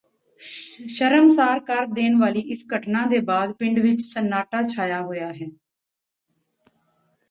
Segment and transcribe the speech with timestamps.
[0.89, 5.47] ਸ਼ਰਮਸਾਰ ਕਰ ਦੇਣ ਵਾਲੀ ਇਸ ਘਟਨਾ ਦੇ ਬਾਅਦ ਪਿੰਡ ਵਿਚ ਸੰਨਾਟਾ ਛਾਇਆ ਹੋਇਆ ਹੈ